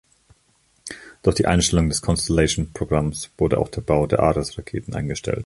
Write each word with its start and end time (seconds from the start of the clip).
Durch 1.21 1.35
die 1.35 1.45
Einstellung 1.45 1.87
des 1.87 2.01
Constellation-Programms 2.01 3.29
wurde 3.37 3.59
auch 3.59 3.69
der 3.69 3.81
Bau 3.81 4.07
der 4.07 4.19
Ares-Raketen 4.21 4.95
eingestellt. 4.95 5.39